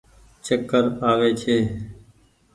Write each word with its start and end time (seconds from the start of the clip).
چڪر 0.45 0.83
آوي 1.09 1.31
ڇي۔ 1.41 1.57